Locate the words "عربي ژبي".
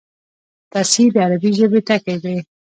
1.25-1.79